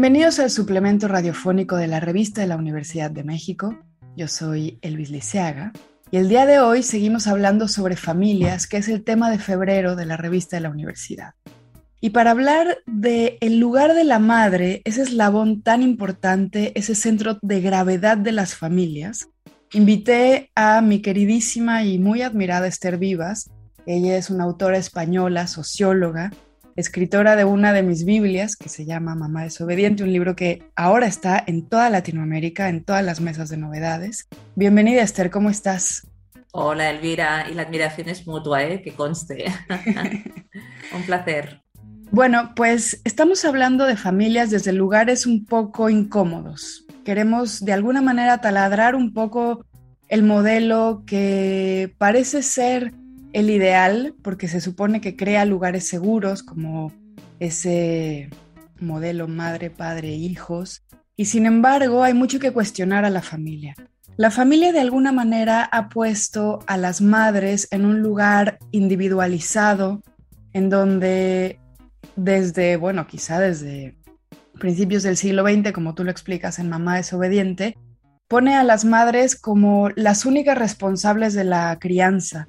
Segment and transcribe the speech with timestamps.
[0.00, 3.76] Bienvenidos al suplemento radiofónico de la revista de la Universidad de México.
[4.16, 5.72] Yo soy Elvis Liceaga
[6.12, 9.96] y el día de hoy seguimos hablando sobre familias, que es el tema de febrero
[9.96, 11.34] de la revista de la universidad.
[12.00, 17.40] Y para hablar de el lugar de la madre, ese eslabón tan importante, ese centro
[17.42, 19.28] de gravedad de las familias,
[19.72, 23.50] invité a mi queridísima y muy admirada Esther Vivas.
[23.84, 26.30] Ella es una autora española, socióloga,
[26.78, 31.08] escritora de una de mis Biblias que se llama Mamá desobediente, un libro que ahora
[31.08, 34.28] está en toda Latinoamérica, en todas las mesas de novedades.
[34.54, 36.06] Bienvenida Esther, ¿cómo estás?
[36.52, 38.80] Hola Elvira, y la admiración es mutua, ¿eh?
[38.80, 39.46] que conste.
[40.94, 41.62] un placer.
[42.12, 46.86] Bueno, pues estamos hablando de familias desde lugares un poco incómodos.
[47.04, 49.66] Queremos de alguna manera taladrar un poco
[50.08, 52.92] el modelo que parece ser
[53.38, 56.92] el ideal, porque se supone que crea lugares seguros como
[57.38, 58.30] ese
[58.80, 60.82] modelo madre, padre, hijos,
[61.16, 63.74] y sin embargo hay mucho que cuestionar a la familia.
[64.16, 70.02] La familia de alguna manera ha puesto a las madres en un lugar individualizado,
[70.52, 71.60] en donde
[72.16, 73.96] desde, bueno, quizá desde
[74.58, 77.76] principios del siglo XX, como tú lo explicas en Mamá desobediente,
[78.26, 82.48] pone a las madres como las únicas responsables de la crianza,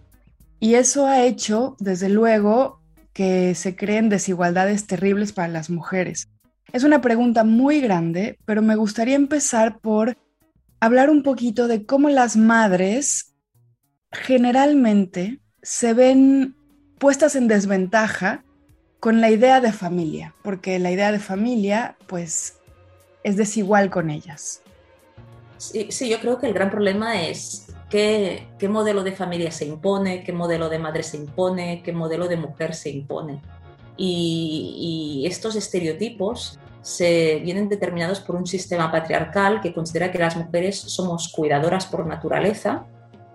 [0.60, 2.82] y eso ha hecho, desde luego,
[3.14, 6.30] que se creen desigualdades terribles para las mujeres.
[6.72, 10.18] Es una pregunta muy grande, pero me gustaría empezar por
[10.80, 13.34] hablar un poquito de cómo las madres
[14.12, 16.56] generalmente se ven
[16.98, 18.44] puestas en desventaja
[19.00, 22.58] con la idea de familia, porque la idea de familia pues
[23.24, 24.62] es desigual con ellas.
[25.58, 30.24] Sí, sí, yo creo que el gran problema es qué, modelo de familia se impone,
[30.24, 33.42] qué modelo de madre se impone, qué modelo de mujer se impone.
[33.98, 40.80] Y, estos estereotipos se vienen determinados por un sistema patriarcal que considera que las mujeres
[40.80, 42.86] somos cuidadoras por naturaleza,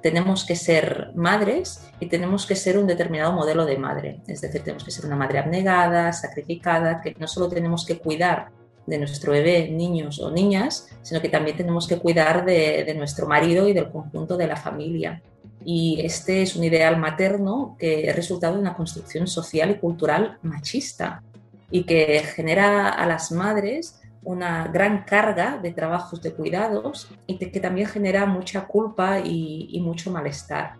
[0.03, 4.21] tenemos que ser madres y tenemos que ser un determinado modelo de madre.
[4.27, 8.51] Es decir, tenemos que ser una madre abnegada, sacrificada, que no solo tenemos que cuidar
[8.87, 13.69] de nuestro bebé, niños o niñas, sino que también tenemos que cuidar de, nuestro marido
[13.69, 15.23] y del conjunto de la familia.
[15.65, 20.39] Y este es un ideal materno que es resultado de una construcción social y cultural
[20.43, 21.23] machista
[21.71, 27.61] y que genera a las madres una gran carga de trabajos de cuidados y que,
[27.61, 30.75] también genera mucha culpa y, mucho malestar.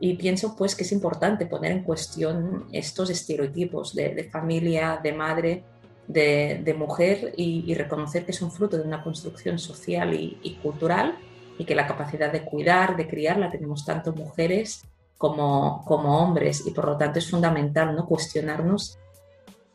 [0.00, 5.12] Y pienso pues que es importante poner en cuestión estos estereotipos de, de familia, de
[5.12, 5.64] madre,
[6.06, 11.16] de, mujer y, reconocer que es un fruto de una construcción social y, cultural
[11.58, 14.82] y que la capacidad de cuidar, de criar, la tenemos tanto mujeres
[15.16, 18.06] como, como hombres y por lo tanto es fundamental ¿no?
[18.06, 18.98] cuestionarnos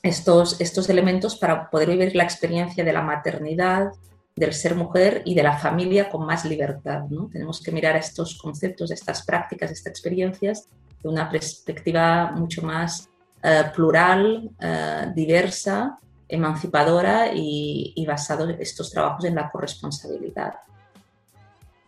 [0.03, 3.91] estos, estos elementos para poder vivir la experiencia de la maternidad,
[4.35, 7.03] del ser mujer y de la familia con más libertad.
[7.09, 7.29] ¿no?
[7.31, 10.68] Tenemos que mirar estos conceptos, estas prácticas, estas experiencias
[11.01, 13.09] de una perspectiva mucho más
[13.41, 15.97] eh, plural, eh, diversa
[16.29, 20.53] emancipadora y, y basado estos trabajos en la corresponsabilidad.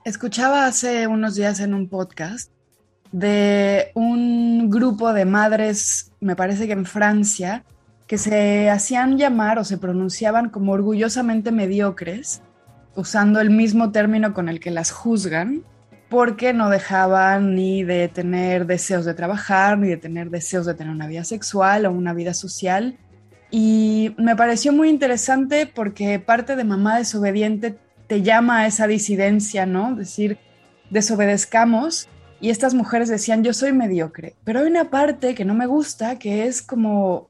[0.03, 2.51] Escuchaba hace unos días en un podcast
[3.12, 7.63] de un grupo de madres, me parece que en Francia,
[8.07, 12.41] que se hacían llamar o se pronunciaban como orgullosamente mediocres,
[12.96, 15.63] usando el mismo término con el que las juzgan,
[16.09, 20.94] porque no dejaban ni de tener deseos de trabajar, ni de tener deseos de tener
[20.94, 22.97] una vida sexual o una vida social,
[23.51, 27.77] y me pareció muy interesante porque parte de Mamá Desobediente
[28.07, 29.94] te llama a esa disidencia, ¿no?
[29.94, 30.38] Decir,
[30.89, 32.07] desobedezcamos.
[32.39, 34.36] Y estas mujeres decían, yo soy mediocre.
[34.45, 37.27] Pero hay una parte que no me gusta, que es como,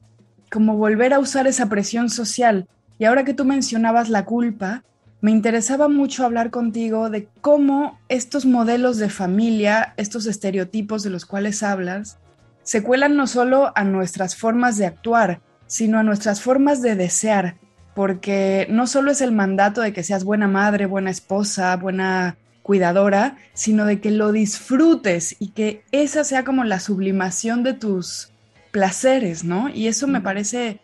[0.50, 2.68] como volver a usar esa presión social.
[2.98, 4.84] Y ahora que tú mencionabas la culpa,
[5.20, 11.26] me interesaba mucho hablar contigo de cómo estos modelos de familia, estos estereotipos de los
[11.26, 12.18] cuales hablas,
[12.62, 15.40] se cuelan no solo a nuestras formas de actuar,
[15.72, 17.56] sino a nuestras formas de desear,
[17.94, 23.38] porque no solo es el mandato de que seas buena madre, buena esposa, buena cuidadora,
[23.54, 28.32] sino de que lo disfrutes y que esa sea como la sublimación de tus
[28.70, 29.70] placeres, ¿no?
[29.70, 30.80] Y eso me parece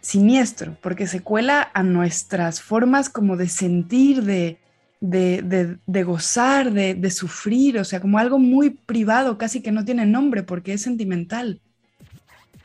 [0.00, 4.58] siniestro, porque se cuela a nuestras formas como de sentir, de,
[5.02, 10.44] de, gozar, de, sufrir, o sea, como algo muy privado, casi que no tiene nombre
[10.44, 11.60] porque es sentimental.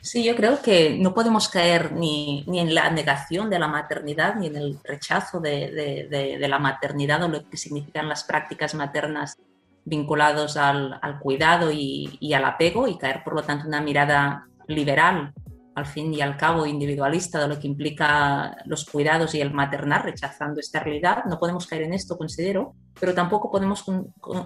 [0.04, 4.48] Sí, yo creo que no podemos caer ni, en la negación de la maternidad, ni
[4.48, 9.38] en el rechazo de, la maternidad o lo que significan las prácticas maternas
[9.86, 15.32] vinculados al, cuidado y, y, al apego y caer, por lo tanto, una mirada liberal
[15.74, 20.04] al fin y al cabo individualista de lo que implica los cuidados y el maternar,
[20.04, 21.24] rechazando esta realidad.
[21.24, 23.84] No podemos caer en esto, considero, pero tampoco podemos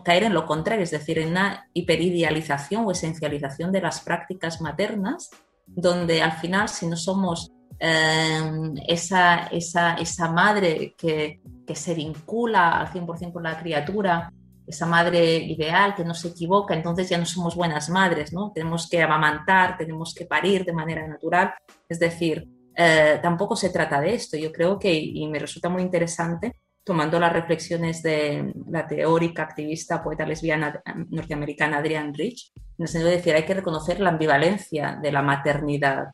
[0.05, 5.31] caer en lo contrario, es decir, en una hiperidealización o esencialización de las prácticas maternas,
[5.69, 12.81] donde al final, si no somos eh, esa, esa, esa, madre que, que se vincula
[12.81, 14.33] al 100% con la criatura,
[14.67, 18.53] esa madre ideal que no se equivoca, entonces ya no somos buenas madres, ¿no?
[18.53, 21.55] Tenemos que amamantar, tenemos que parir de manera natural.
[21.89, 24.37] Es decir, eh, tampoco se trata de esto.
[24.37, 26.57] Yo creo que, y me resulta muy interesante,
[26.89, 33.11] tomando las reflexiones de la teórica, activista, poeta lesbiana norteamericana Adrienne Rich, en el sentido
[33.11, 36.07] de decir, hay que reconocer la ambivalencia de la maternidad,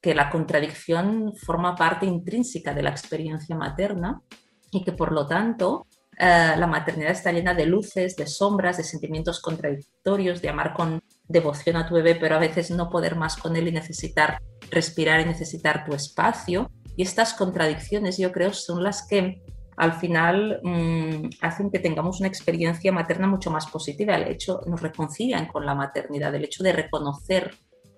[0.00, 4.22] que la contradicción forma parte intrínseca de la experiencia materna
[4.70, 8.84] y que por lo tanto eh, la maternidad está llena de luces, de sombras, de
[8.84, 13.36] sentimientos contradictorios, de amar con devoción a tu bebé, pero a veces no poder más
[13.36, 14.40] con él y necesitar
[14.70, 16.70] respirar y necesitar tu espacio.
[16.96, 19.42] Y estas contradicciones yo creo son las que
[19.76, 24.16] al final mm, hacen que tengamos una experiencia materna mucho más positiva.
[24.16, 27.54] El hecho nos reconcilian con la maternidad, el hecho de reconocer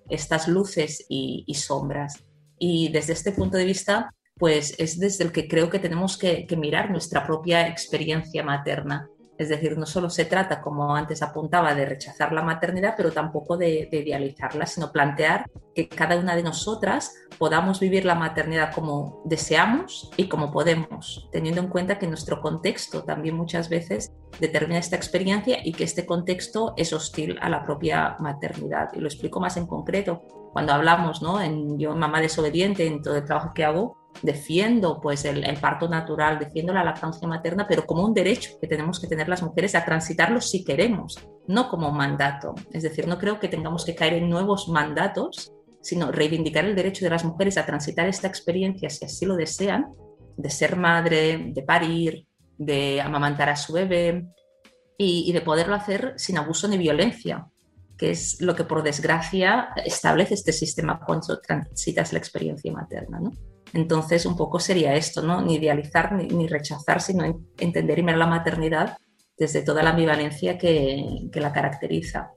[0.09, 2.25] estas luces y sombras.
[2.59, 6.47] Y desde este punto de vista, pues es desde el que creo que tenemos que,
[6.56, 9.09] mirar nuestra propia experiencia materna.
[9.36, 13.56] Es decir, no solo se trata, como antes apuntaba, de rechazar la maternidad, pero tampoco
[13.56, 20.10] de, idealizarla, sino plantear que cada una de nosotras podamos vivir la maternidad como deseamos
[20.16, 25.58] y como podemos, teniendo en cuenta que nuestro contexto también muchas veces determina esta experiencia
[25.64, 28.90] y que este contexto es hostil a la propia maternidad.
[28.94, 30.22] Y lo explico más en concreto.
[30.52, 31.40] Cuando hablamos, ¿no?
[31.40, 36.38] En yo, mamá desobediente, en todo el trabajo que hago, defiendo pues el, parto natural,
[36.38, 39.84] defiendo la lactancia materna, pero como un derecho que tenemos que tener las mujeres a
[39.84, 42.55] transitarlo si queremos, no como mandato.
[42.72, 47.05] Es decir, no creo que tengamos que caer en nuevos mandatos, sino reivindicar el derecho
[47.05, 49.93] de las mujeres a transitar esta experiencia si así lo desean,
[50.37, 52.26] de ser madre, de parir,
[52.56, 54.26] de amamantar a su bebé
[54.96, 57.46] y, y de poderlo hacer sin abuso ni violencia,
[57.99, 63.20] que es lo que por desgracia establece este sistema cuando transitas la experiencia materna.
[63.20, 63.32] ¿no?
[63.75, 65.43] Entonces, un poco sería esto, ¿no?
[65.43, 67.25] Ni idealizar ni, rechazar, sino
[67.59, 68.97] entender y mirar la maternidad
[69.37, 72.31] desde toda la ambivalencia que, que la caracteriza.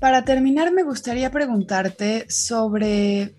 [0.00, 3.36] Para terminar, me gustaría preguntarte sobre,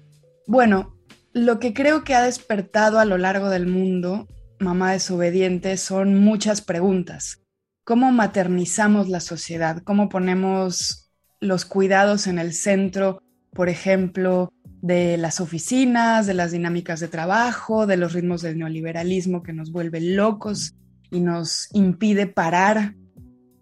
[0.48, 0.96] bueno,
[1.34, 4.28] lo que creo que ha despertado a lo largo del mundo,
[4.60, 7.42] mamá desobediente, son muchas preguntas.
[7.84, 9.84] ¿Cómo maternizamos la sociedad?
[9.84, 11.12] ¿Cómo ponemos
[11.42, 13.22] los cuidados en el centro?
[13.52, 14.50] Por ejemplo,
[14.86, 19.72] de las oficinas, de las dinámicas de trabajo, de los ritmos del neoliberalismo que nos
[19.72, 20.76] vuelve locos
[21.10, 22.94] y nos impide parar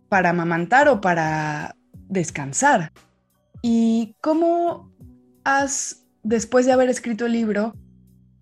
[0.09, 1.77] para amamantar o para
[2.09, 2.91] descansar.
[3.61, 4.91] ¿Y cómo
[5.45, 7.73] has, después de haber escrito el libro,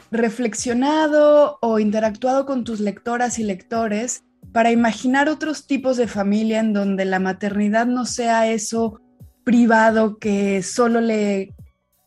[0.10, 4.23] reflexionado o interactuado con tus lectoras y lectores
[4.54, 9.00] para imaginar otros tipos de familia en donde la maternidad no sea eso
[9.44, 11.54] privado que solo le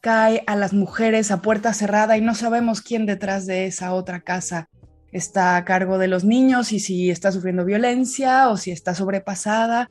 [0.04, 4.20] cae a las mujeres a puerta cerrada y no sabemos quién detrás de esa otra
[4.20, 4.68] casa
[5.12, 9.90] está a cargo de los niños y si está sufriendo violencia o si está sobrepasada.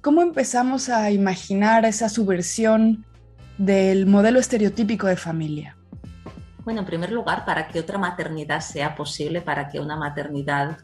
[0.00, 3.04] ¿Cómo empezamos a imaginar esa subversión
[3.58, 5.76] del modelo estereotípico de familia?
[6.62, 10.78] Bueno, en primer lugar, para que otra maternidad sea posible, para que una maternidad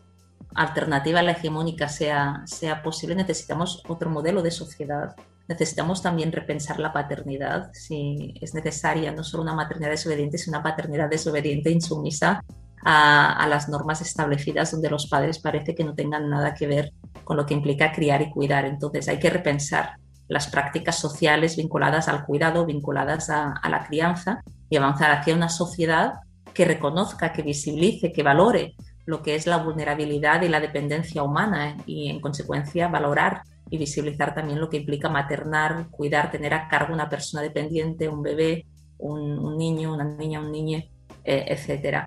[0.53, 5.15] alternativa a la hegemónica sea, sea posible, necesitamos otro modelo de sociedad
[5.49, 10.65] necesitamos también repensar la paternidad, si es necesaria no solo una maternidad desobediente, sino una
[10.65, 12.43] paternidad desobediente, insumisa
[12.83, 16.93] a, las normas establecidas donde los padres parece que no tengan nada que ver
[17.25, 18.65] con lo que implica criar y cuidar.
[18.65, 19.95] Entonces hay que repensar
[20.29, 25.49] las prácticas sociales vinculadas al cuidado, vinculadas a, a la crianza y avanzar hacia una
[25.49, 26.15] sociedad
[26.53, 28.75] que reconozca, que visibilice, que valore
[29.07, 33.43] lo que es la vulnerabilidad y la dependencia humana y en consecuencia valorar
[33.75, 38.23] y visibilizar también lo que implica maternar, cuidar, tener a cargo una persona dependiente, un
[38.23, 38.67] bebé,
[38.99, 40.79] un, niño, una niña, un niño,
[41.25, 42.07] eh, etc.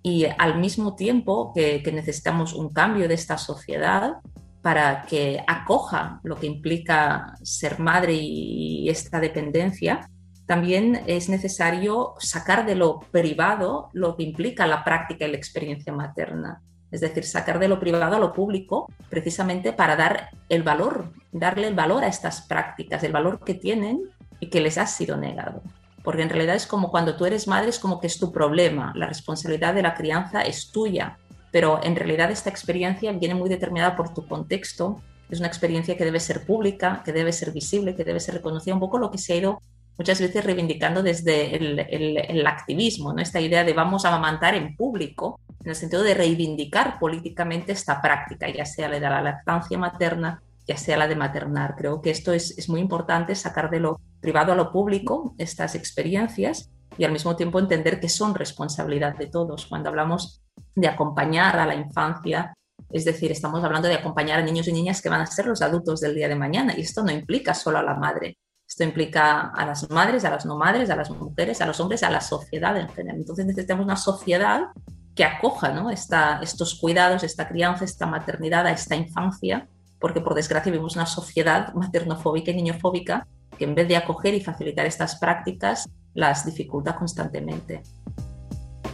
[0.00, 4.18] Y al mismo tiempo que, necesitamos un cambio de esta sociedad
[4.62, 10.08] para que acoja lo que implica ser madre y, esta dependencia,
[10.46, 15.92] también es necesario sacar de lo privado lo que implica la práctica y la experiencia
[15.92, 16.62] materna.
[16.92, 21.66] Es decir, sacar de lo privado a lo público precisamente para dar el valor, darle
[21.66, 24.02] el valor a estas prácticas, el valor que tienen
[24.38, 25.62] y que les ha sido negado.
[26.04, 28.92] Porque en realidad es como cuando tú eres madre, es como que es tu problema,
[28.94, 31.18] la responsabilidad de la crianza es tuya,
[31.50, 36.04] pero en realidad esta experiencia viene muy determinada por tu contexto, es una experiencia que
[36.04, 39.18] debe ser pública, que debe ser visible, que debe ser reconocida, un poco lo que
[39.18, 39.62] se ha ido
[39.96, 43.22] muchas veces reivindicando desde el, activismo, ¿no?
[43.22, 48.00] esta idea de vamos a amamantar en público, en el sentido de reivindicar políticamente esta
[48.00, 51.74] práctica, ya sea la de la lactancia materna, ya sea la de maternar.
[51.76, 55.74] Creo que esto es, es muy importante, sacar de lo privado a lo público estas
[55.74, 59.66] experiencias y al mismo tiempo entender que son responsabilidad de todos.
[59.66, 60.42] Cuando hablamos
[60.74, 62.54] de acompañar a la infancia,
[62.90, 65.62] es decir, estamos hablando de acompañar a niños y niñas que van a ser los
[65.62, 68.36] adultos del día de mañana y esto no implica solo a la madre,
[68.68, 72.02] esto implica a las madres, a las no madres, a las mujeres, a los hombres,
[72.02, 73.18] a la sociedad en general.
[73.18, 74.68] Entonces necesitamos una sociedad
[75.14, 75.90] que acoja ¿no?
[75.90, 79.68] estos cuidados, esta crianza, esta maternidad, a esta infancia,
[80.00, 83.26] porque por desgracia vivimos una sociedad maternofóbica y niñofóbica
[83.58, 87.82] que en vez de acoger y facilitar estas prácticas, las dificulta constantemente.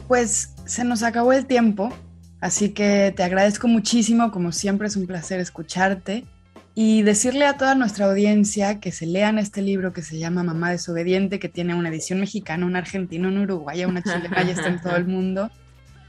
[0.07, 1.91] Pues se nos acabó el tiempo,
[2.41, 6.25] así que te agradezco muchísimo, como siempre es un placer escucharte
[6.75, 10.71] y decirle a toda nuestra audiencia que se lean este libro que se llama Mamá
[10.71, 14.81] desobediente, que tiene una edición mexicana, una argentina, una uruguaya, una chilena, ya está en
[14.81, 15.51] todo el mundo.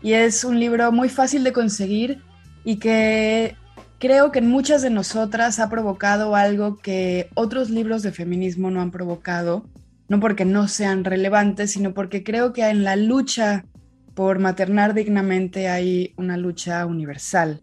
[0.01, 2.21] Y es un libro muy fácil de conseguir
[2.63, 3.55] y que
[3.99, 8.81] creo que en muchas de nosotras ha provocado algo que otros libros de feminismo no
[8.81, 9.65] han provocado,
[10.07, 13.65] no porque no sean relevantes, sino porque creo que en la lucha
[14.13, 17.61] por maternar dignamente hay una lucha universal.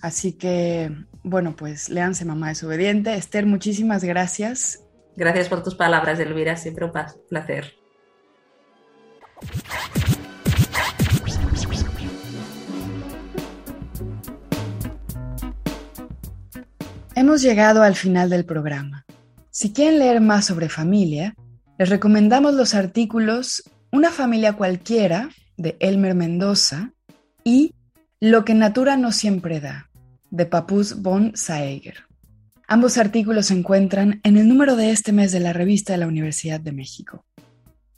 [0.00, 0.90] Así que
[1.22, 3.14] bueno, pues léanse Mamá desobediente.
[3.14, 4.80] Esther, muchísimas gracias.
[5.16, 6.56] Gracias por tus palabras, Elvira.
[6.56, 6.92] Siempre un
[7.28, 7.74] placer.
[17.22, 19.06] Hemos llegado al final del programa.
[19.52, 21.36] Si quieren leer más sobre familia,
[21.78, 23.62] les recomendamos los artículos
[23.92, 26.90] Una familia cualquiera de Elmer Mendoza
[27.44, 27.76] y
[28.18, 29.88] Lo que Natura no siempre da
[30.32, 32.06] de Papus von Saeger.
[32.66, 36.08] Ambos artículos se encuentran en el número de este mes de la revista de la
[36.08, 37.24] Universidad de México.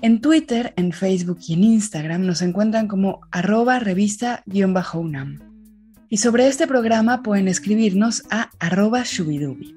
[0.00, 5.40] En Twitter, en Facebook y en Instagram nos encuentran como arroba revista-unam.
[6.08, 9.76] Y sobre este programa pueden escribirnos a arroba shubidubi.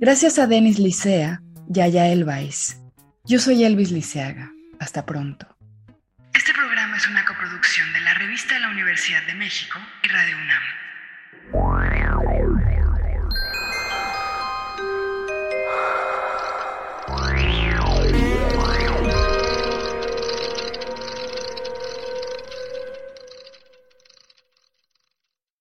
[0.00, 2.80] Gracias a Denis Licea, Yaya Elvais.
[3.24, 4.50] Yo soy Elvis Liceaga.
[4.80, 5.46] Hasta pronto.
[6.32, 7.99] Este programa es una coproducción de
[8.30, 10.62] Revista de la Universidad de México y Radio UNAM.